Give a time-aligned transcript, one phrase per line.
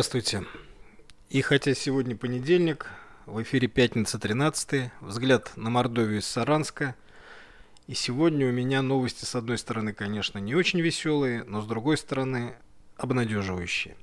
[0.00, 0.46] Здравствуйте.
[1.28, 2.86] И хотя сегодня понедельник,
[3.26, 6.94] в эфире пятница 13 взгляд на Мордовию из Саранска.
[7.86, 11.98] И сегодня у меня новости, с одной стороны, конечно, не очень веселые, но с другой
[11.98, 12.54] стороны,
[12.96, 13.94] обнадеживающие.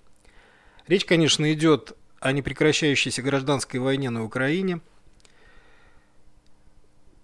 [0.85, 4.81] Речь, конечно, идет о непрекращающейся гражданской войне на Украине.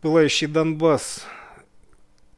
[0.02, 1.28] Пылающий Донбасс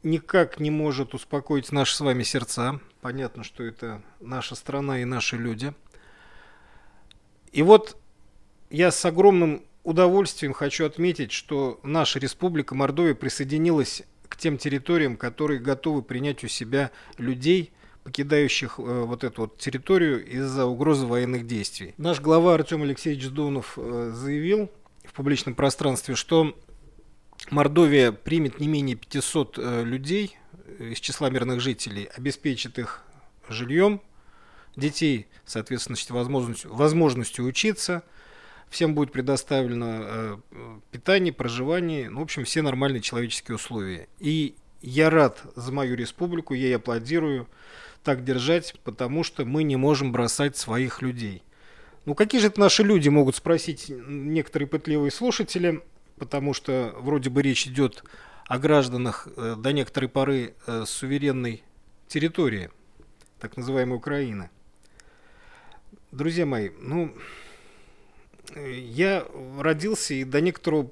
[0.02, 2.78] никак не может успокоить наши с вами сердца.
[3.00, 5.72] Понятно, что это наша страна и наши люди–
[7.56, 7.96] и вот
[8.68, 15.58] я с огромным удовольствием хочу отметить, что наша республика Мордовия присоединилась к тем территориям, которые
[15.58, 17.72] готовы принять у себя людей,
[18.04, 21.94] покидающих э, вот эту вот территорию из-за угрозы военных действий.
[21.96, 24.70] Наш глава Артем Алексеевич Дунов э, заявил
[25.04, 26.54] в публичном пространстве, что
[27.48, 30.36] Мордовия примет не менее 500 э, людей
[30.78, 33.02] из числа мирных жителей, обеспечит их
[33.48, 34.02] жильем,
[34.76, 38.02] детей, соответственно, возможностью, возможностью учиться,
[38.68, 40.36] всем будет предоставлено э,
[40.90, 44.08] питание, проживание, ну, в общем, все нормальные человеческие условия.
[44.18, 47.48] И я рад за мою республику, я ей аплодирую
[48.04, 51.42] так держать, потому что мы не можем бросать своих людей.
[52.04, 55.82] Ну какие же это наши люди, могут спросить некоторые пытливые слушатели,
[56.18, 58.04] потому что вроде бы речь идет
[58.46, 61.64] о гражданах э, до некоторой поры э, суверенной
[62.06, 62.70] территории,
[63.40, 64.50] так называемой Украины.
[66.16, 67.14] Друзья мои, ну,
[68.56, 69.26] я
[69.58, 70.90] родился и до некоторого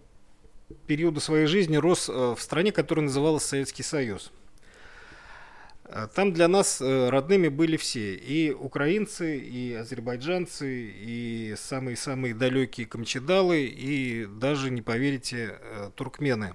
[0.86, 4.30] периода своей жизни рос э, в стране, которая называлась Советский Союз.
[5.86, 8.16] Э, там для нас э, родными были все.
[8.16, 15.58] И украинцы, и азербайджанцы, и самые-самые далекие камчедалы, и даже, не поверите,
[15.94, 16.52] туркмены.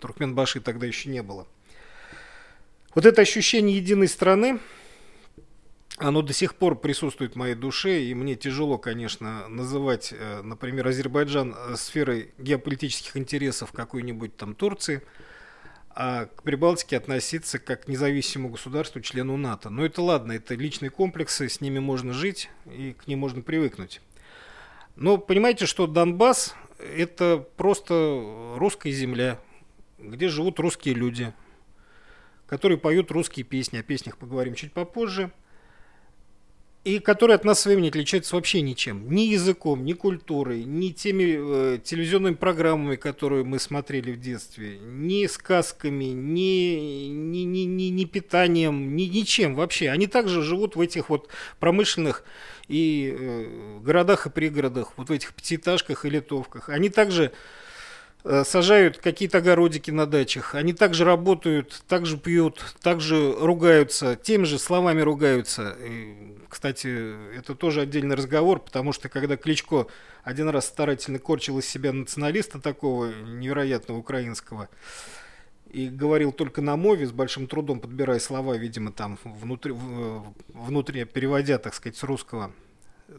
[0.00, 1.46] Туркменбаши тогда еще не было.
[2.96, 4.58] Вот это ощущение единой страны,
[6.00, 10.88] оно до сих пор присутствует в моей душе, и мне тяжело, конечно, называть, э, например,
[10.88, 15.02] Азербайджан э, сферой геополитических интересов какой-нибудь там Турции,
[15.90, 19.68] а к Прибалтике относиться как к независимому государству, члену НАТО.
[19.68, 24.00] Но это ладно, это личные комплексы, с ними можно жить и к ним можно привыкнуть.
[24.96, 29.38] Но понимаете, что Донбасс– это просто русская земля,
[29.98, 31.34] где живут русские люди,
[32.46, 33.78] которые поют русские песни.
[33.78, 35.30] О песнях поговорим чуть попозже–
[36.82, 39.12] и которые от нас с вами не отличаются вообще ничем.
[39.12, 45.26] Ни языком, ни культурой, ни теми э, телевизионными программами, которые мы смотрели в детстве, ни
[45.26, 49.90] сказками, ни, ни, ни, ни, ни питанием, ни ничем вообще.
[49.90, 52.24] Они также живут в этих вот промышленных
[52.66, 56.70] и э, городах и пригородах, вот в этих пятиэтажках и литовках.
[56.70, 57.32] Они также
[58.24, 60.54] сажают какие-то огородики на дачах.
[60.54, 65.76] Они также работают, также пьют, также ругаются, теми же словами ругаются.
[65.80, 69.86] И, кстати, это тоже отдельный разговор, потому что когда Кличко
[70.22, 74.68] один раз старательно корчил из себя националиста такого невероятного украинского,
[75.70, 79.72] и говорил только на мове, с большим трудом подбирая слова, видимо, там внутри,
[80.48, 82.52] внутри переводя, так сказать, с русского.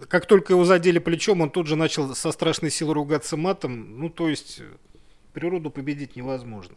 [0.09, 3.99] Как только его задели плечом, он тут же начал со страшной силой ругаться матом.
[3.99, 4.61] Ну, то есть,
[5.33, 6.75] Природу победить невозможно.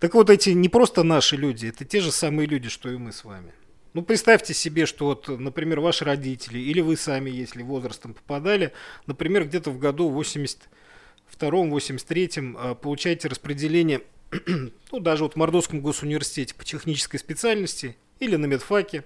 [0.00, 3.12] Так вот, эти не просто наши люди, это те же самые люди, что и мы
[3.12, 3.52] с вами.
[3.94, 8.72] Ну, представьте себе, что вот, например, ваши родители или вы сами, если возрастом попадали,
[9.06, 14.02] например, где-то в году 82-83 а, получаете распределение,
[14.92, 19.04] ну, даже вот в Мордовском госуниверситете по технической специальности или на медфаке,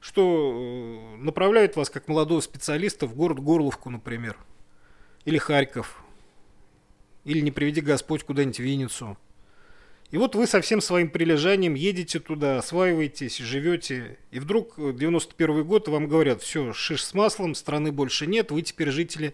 [0.00, 4.36] что э, направляют вас как молодого специалиста в город Горловку, например,
[5.24, 6.01] или Харьков,
[7.24, 9.16] или не приведи Господь куда-нибудь в Винницу.
[10.10, 15.88] И вот вы со всем своим прилежанием едете туда, осваиваетесь, живете, и вдруг 91 год
[15.88, 19.32] вам говорят, все, шиш с маслом, страны больше нет, вы теперь жители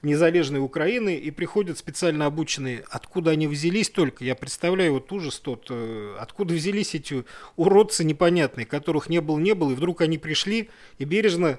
[0.00, 5.66] незалежной Украины, и приходят специально обученные, откуда они взялись только, я представляю вот ужас тот,
[5.68, 7.24] э, откуда взялись эти
[7.56, 11.58] уродцы непонятные, которых не было, не было, и вдруг они пришли и бережно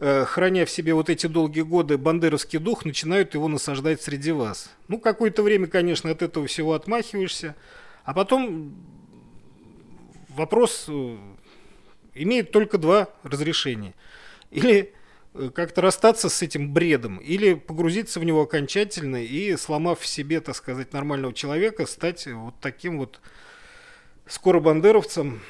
[0.00, 4.70] храня в себе вот эти долгие годы бандеровский дух, начинают его насаждать среди вас.
[4.86, 7.56] Ну, какое-то время, конечно, от этого всего отмахиваешься,
[8.04, 8.74] а потом
[10.38, 11.16] вопрос э,
[12.14, 13.94] имеет только два разрешения.
[14.50, 14.94] Или
[15.34, 20.40] э, как-то расстаться с этим бредом, или погрузиться в него окончательно и, сломав в себе,
[20.40, 23.20] так сказать, нормального человека, стать вот таким вот
[24.26, 25.40] скоро бандеровцем.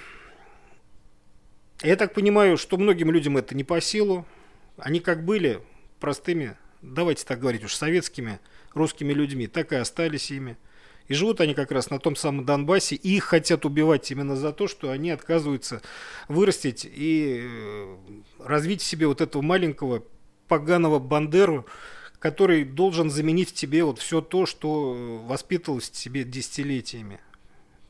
[1.83, 4.27] Я так понимаю, что многим людям это не по силу,
[4.79, 5.61] они как были
[6.01, 8.41] простыми, давайте так говорить уж, советскими
[8.75, 10.57] русскими людьми, так и остались ими.
[11.09, 14.53] И живут они как раз на том самом Донбассе, и их хотят убивать именно за
[14.53, 15.81] то, что они отказываются
[16.29, 17.97] вырастить и э,
[18.41, 20.05] развить в себе вот этого маленького
[20.49, 21.67] поганого Бандеру,
[22.19, 27.21] который должен заменить в тебе вот все то, что воспитывалось в тебе десятилетиями.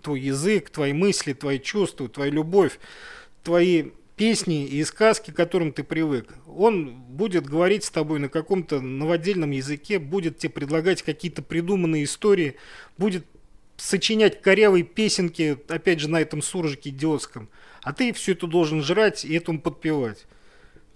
[0.00, 2.79] Твой язык, твои мысли, твои чувства, твоя любовь,
[3.43, 6.34] твои песни и сказки, к которым ты привык.
[6.46, 12.56] Он будет говорить с тобой на каком-то новодельном языке, будет тебе предлагать какие-то придуманные истории,
[12.98, 13.24] будет
[13.76, 17.48] сочинять корявые песенки, опять же, на этом суржике идиотском.
[17.82, 20.26] А ты все это должен жрать и этому подпевать.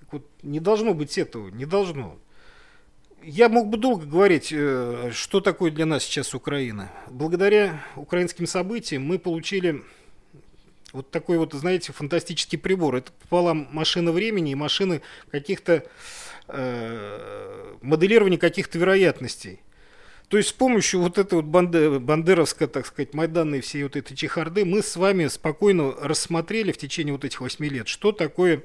[0.01, 2.19] Так вот, не должно быть этого, не должно.
[3.23, 6.91] Я мог бы долго говорить, э, что такое для нас сейчас Украина.
[7.09, 9.85] Благодаря украинским событиям мы получили
[10.93, 12.97] вот такой вот, знаете, фантастический прибор.
[12.97, 15.85] Это пополам машина времени и машины каких-то
[16.49, 19.61] э, моделирования каких-то вероятностей.
[20.29, 24.17] То есть с помощью вот этой вот банде, бандеровской, так сказать, майданной всей вот этой
[24.17, 28.63] чехарды мы с вами спокойно рассмотрели в течение вот этих восьми лет, что такое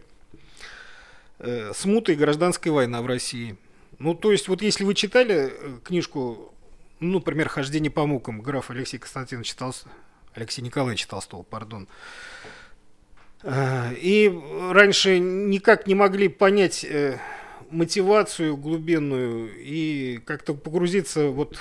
[1.39, 3.57] э, смута и гражданская война в России.
[3.99, 6.53] Ну, то есть вот если вы читали э, книжку,
[6.99, 9.53] ну, например, «Хождение по мукам» граф Алексей Константинович
[10.37, 11.87] Алексей Николаевич Толстого, пардон.
[13.41, 14.31] Э, и
[14.71, 17.17] раньше никак не могли понять э,
[17.71, 21.57] мотивацию глубинную и как-то погрузиться вот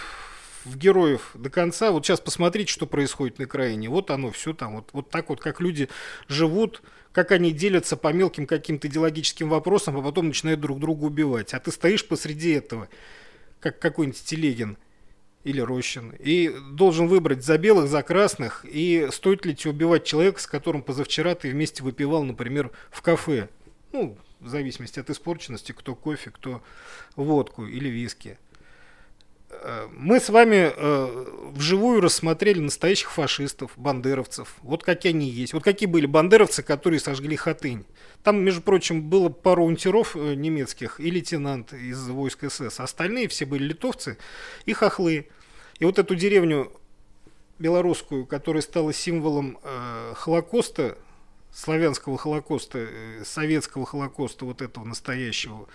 [0.66, 1.90] в героев до конца.
[1.90, 3.88] Вот сейчас посмотрите, что происходит на Украине.
[3.88, 4.76] Вот оно все там.
[4.76, 5.88] Вот, вот так вот, как люди
[6.28, 6.82] живут,
[7.12, 11.54] как они делятся по мелким каким-то идеологическим вопросам, а потом начинают друг друга убивать.
[11.54, 12.88] А ты стоишь посреди этого,
[13.60, 14.76] как какой-нибудь Телегин
[15.46, 20.40] или Рощин, и должен выбрать за белых, за красных, и стоит ли тебе убивать человека,
[20.40, 23.48] с которым позавчера ты вместе выпивал, например, в кафе.
[23.92, 26.62] Ну, в зависимости от испорченности, кто кофе, кто
[27.14, 28.38] водку или виски.
[29.50, 34.56] Э, мы с вами э, вживую рассмотрели настоящих фашистов, бандеровцев.
[34.62, 35.52] Вот какие они есть.
[35.52, 37.84] Вот какие были бандеровцы, которые сожгли Хатынь.
[38.22, 42.80] Там, между прочим, было пару унтеров э, немецких и лейтенант из войск СС.
[42.80, 44.18] Остальные все были литовцы
[44.64, 45.28] и хохлы.
[45.78, 46.72] И вот эту деревню
[47.58, 50.96] белорусскую, которая стала символом э, Холокоста,
[51.52, 55.68] славянского Холокоста, э, советского Холокоста, вот этого настоящего,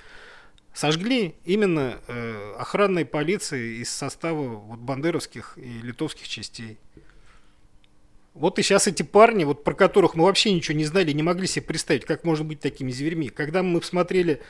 [0.74, 6.78] сожгли именно э, охранной полиции из состава вот, бандеровских и литовских частей.
[8.34, 11.48] Вот и сейчас эти парни, вот про которых мы вообще ничего не знали, не могли
[11.48, 13.28] себе представить, как можно быть такими зверьми.
[13.28, 14.42] Когда мы смотрели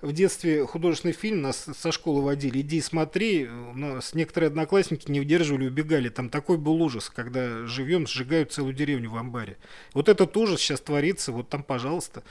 [0.00, 5.66] в детстве художественный фильм, нас со школы водили, иди смотри, нас некоторые одноклассники не удерживали,
[5.66, 6.08] убегали.
[6.08, 9.58] Там такой был ужас, когда живем, сжигают целую деревню в амбаре.
[9.92, 12.22] Вот этот ужас сейчас творится, вот там, пожалуйста.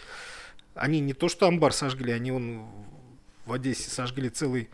[0.73, 2.65] Они не то что амбар сожгли, они он
[3.45, 4.69] в Одессе сожгли целый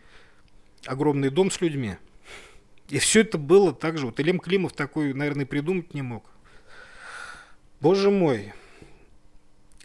[0.86, 1.96] огромный дом с людьми.
[2.92, 4.04] И все это было так же.
[4.04, 6.26] Вот Илем Климов такой, наверное, придумать не мог.
[7.80, 8.52] Боже мой.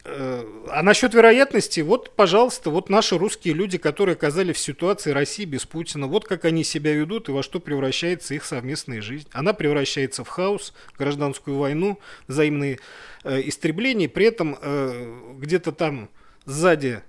[0.04, 5.46] Э, а насчет вероятности, вот, пожалуйста, вот наши русские люди, которые оказались в ситуации России
[5.46, 9.26] без Путина, вот как они себя ведут и во что превращается их совместная жизнь.
[9.32, 12.78] Она превращается в хаос, гражданскую войну, взаимные
[13.24, 16.10] э, истребления, при этом э, где-то там
[16.44, 17.00] сзади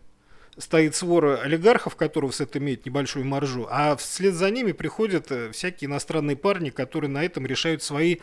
[0.60, 5.52] стоит свора олигархов, которые с этого имеют небольшую маржу, а вслед за ними приходят э,
[5.52, 8.18] всякие иностранные парни, которые на этом решают свои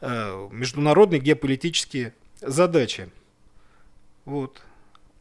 [0.00, 3.10] э, международные геополитические задачи.
[4.24, 4.62] Вот.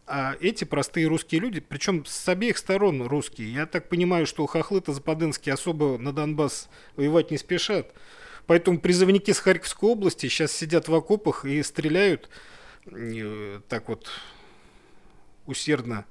[0.06, 4.94] А эти простые русские люди, причем с обеих сторон русские, я так понимаю, что хохлы-то
[4.94, 7.92] западенские особо на Донбасс воевать не спешат.
[8.46, 12.30] Поэтому призывники с Харьковской области сейчас сидят в окопах и стреляют
[12.86, 14.10] э, так вот
[15.48, 16.06] усердно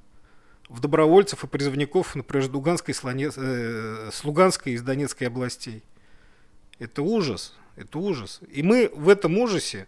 [0.69, 5.83] в добровольцев и призывников, например, с Луганской, э, с Луганской и из Донецкой областей.
[6.79, 8.41] Это ужас, это ужас.
[8.51, 9.87] И мы в этом ужасе,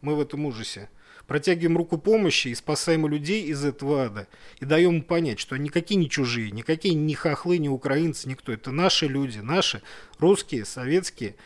[0.00, 0.88] мы в этом ужасе
[1.26, 4.28] протягиваем руку помощи и спасаем людей из этого ада.
[4.60, 8.52] И даем им понять, что они никакие не чужие, никакие не хохлы, не украинцы, никто.
[8.52, 9.82] Это наши люди, наши
[10.18, 11.36] русские, советские,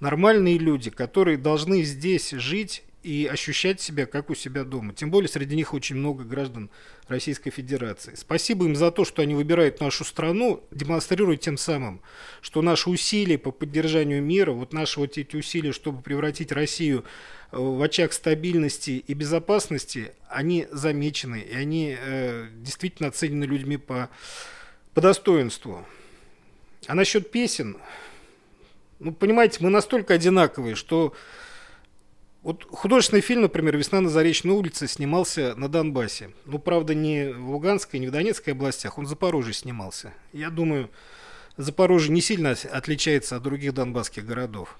[0.00, 4.94] нормальные люди, которые должны здесь жить и ощущать себя как у себя дома.
[4.94, 6.70] Тем более среди них очень много граждан
[7.08, 8.14] Российской Федерации.
[8.14, 12.00] Спасибо им за то, что они выбирают нашу страну, демонстрируя тем самым,
[12.40, 17.04] что наши усилия по поддержанию мира, вот наши вот эти усилия, чтобы превратить Россию
[17.50, 24.10] э, в очаг стабильности и безопасности, они замечены, и они э, действительно оценены людьми по,
[24.94, 25.84] по достоинству.
[26.86, 27.76] А насчет песен,
[28.98, 31.14] ну, понимаете, мы настолько одинаковые, что
[32.42, 36.32] вот художественный фильм, например, «Весна на Заречной улице» снимался на Донбассе.
[36.44, 40.12] Ну, правда, не в Луганской, не в Донецкой областях, он в Запорожье снимался.
[40.32, 40.90] Я думаю,
[41.56, 44.76] Запорожье не сильно отличается от других донбасских городов.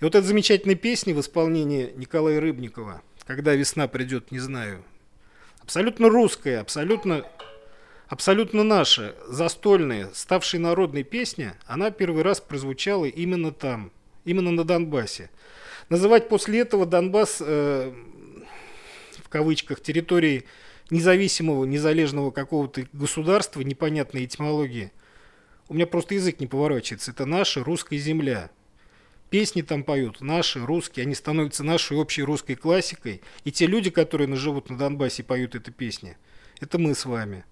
[0.00, 4.84] И вот эта замечательная песня в исполнении Николая Рыбникова «Когда весна придет, не знаю»,
[5.60, 7.24] абсолютно русская, абсолютно,
[8.08, 13.92] абсолютно наша, застольная, ставшая народной песня, она первый раз прозвучала именно там,
[14.24, 15.30] именно на Донбассе.
[15.88, 17.92] Называть после этого Донбасс, э,
[19.22, 20.44] в кавычках, территорией
[20.90, 24.92] независимого, незалежного какого-то государства, непонятной этимологии,
[25.68, 27.10] у меня просто язык не поворачивается.
[27.10, 28.50] Это наша русская земля.
[29.30, 33.22] Песни там поют наши, русские, они становятся нашей общей русской классикой.
[33.44, 36.16] И те люди, которые живут на Донбассе и поют эти песни,
[36.60, 37.44] это мы с вами.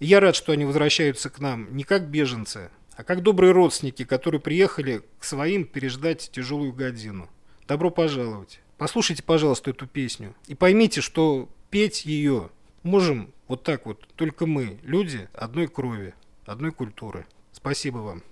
[0.00, 4.40] Я рад, что они возвращаются к нам не как беженцы, а как добрые родственники, которые
[4.40, 7.28] приехали к своим переждать тяжелую годину.
[7.66, 8.60] Добро пожаловать.
[8.78, 10.34] Послушайте, пожалуйста, эту песню.
[10.46, 12.50] И поймите, что петь ее
[12.82, 16.14] можем вот так вот, только мы, люди одной крови,
[16.46, 17.26] одной культуры.
[17.52, 18.22] Спасибо вам.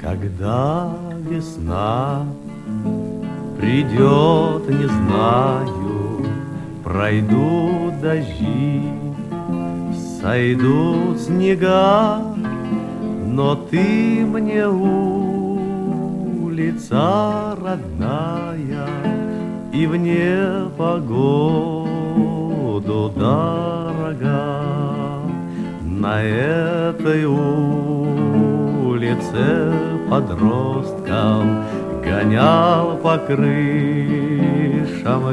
[0.00, 0.96] Когда
[1.28, 2.26] весна
[3.58, 6.02] придет, не знаю,
[6.82, 8.82] Пройдут дожди,
[10.22, 12.20] сойдут снега,
[13.26, 15.66] Но ты мне улица
[17.60, 18.86] родная,
[19.72, 21.02] И в непогоду
[23.16, 24.52] дорога.
[25.82, 28.12] На этой улице
[30.08, 31.64] подросткам
[32.04, 33.64] Гонял по крышам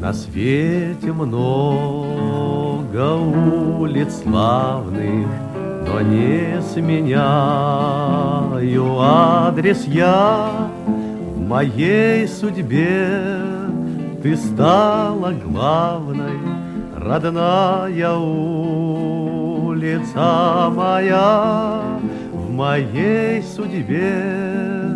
[0.00, 1.12] На свете
[2.96, 5.28] много улиц славных,
[5.86, 7.20] Но не сменяю
[8.98, 10.70] адрес я.
[10.86, 13.38] В моей судьбе
[14.22, 16.38] ты стала главной,
[16.96, 19.10] Родная улица
[20.74, 21.82] моя.
[22.32, 24.94] В моей судьбе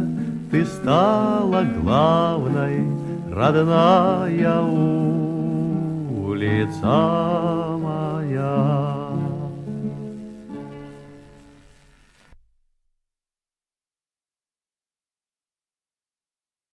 [0.51, 2.83] ты стала главной,
[3.31, 4.61] родная
[6.21, 6.81] улица